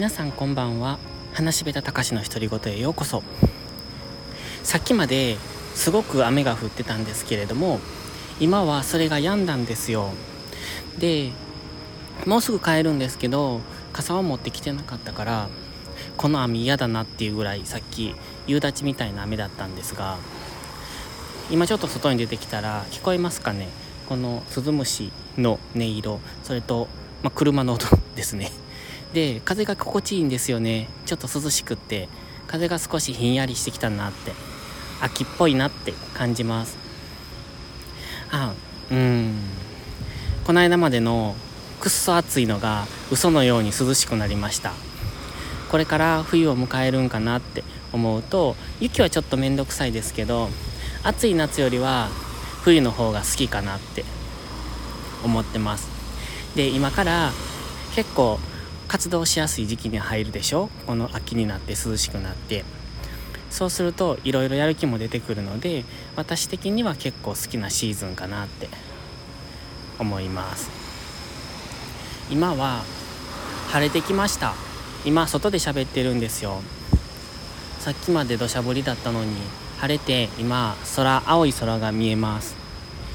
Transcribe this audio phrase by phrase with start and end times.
[0.00, 0.98] 皆さんこんばんは。
[1.34, 3.22] 話しべたたかしの独り言へようこそ。
[4.62, 5.36] さっきまで
[5.74, 7.80] すごく雨が降ってたんですけれども
[8.40, 10.14] 今はそれが止んだんですよ。
[10.98, 11.32] で
[12.24, 13.60] もうすぐ帰るんですけど
[13.92, 15.50] 傘を持ってきてなかったから
[16.16, 18.14] この雨嫌だなっていうぐらいさっき
[18.46, 20.16] 夕立みたいな雨だったんですが
[21.50, 23.68] 今ちょっと外に出てきたら聞こえますかね？
[24.08, 26.88] このスズムシの音色それと、
[27.22, 27.84] まあ、車の音
[28.16, 28.50] ですね。
[29.12, 30.88] で風が心地いいんですよね。
[31.06, 32.08] ちょっと涼しくって。
[32.46, 34.32] 風が少しひんやりしてきたなって。
[35.00, 36.76] 秋っぽいなって感じます。
[38.30, 38.52] あ
[38.90, 39.34] うん。
[40.44, 41.34] この間までの
[41.80, 44.72] くっそ暑いのが嘘のように涼しくなりました。
[45.70, 50.48] これから冬を迎えるんかなって思うと雪はちょっと面倒くさいですけど
[51.04, 52.08] 暑い夏よりは
[52.62, 54.04] 冬の方が好きかなって
[55.24, 55.88] 思ってます。
[56.56, 57.30] で今から
[57.94, 58.40] 結構
[58.90, 60.68] 活動しやすい時期に入るでしょ？
[60.84, 62.64] この秋になって涼しくなって。
[63.48, 65.84] そうするといろいろやる気も出てくるので
[66.16, 68.68] 私的には結構好きなシーズンかなって
[70.00, 70.70] 思います。
[72.32, 72.82] 今は
[73.68, 74.54] 晴れてきました。
[75.04, 76.60] 今外で喋ってるんですよ。
[77.78, 79.36] さっきまで土砂降りだったのに
[79.78, 82.56] 晴れて今空青い空が見えます。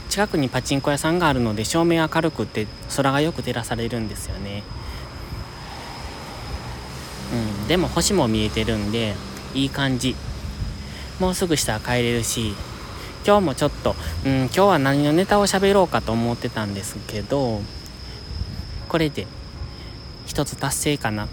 [0.08, 2.66] 近くにパチンコ屋さんがあるので照明明るくって
[2.96, 4.64] 空がよく照らされるんですよね、
[7.68, 9.16] でも星も見えてるんで
[9.54, 10.16] いい感じ。
[11.20, 12.54] もうすぐしたら帰れるし
[13.26, 17.62] 今日もちょっと、うん、今日は何のネタを喋ろうかと思ってたんですけど
[18.90, 19.26] これで
[20.26, 21.28] 一つ達成かな。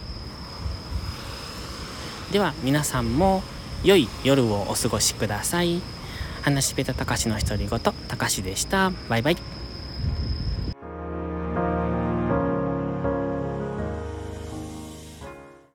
[2.30, 3.42] では皆さんも
[3.84, 5.83] 良い夜をお過ごしください。
[6.42, 8.92] 話しべたたかしの独り言たかしでした。
[9.08, 9.61] バイバイ。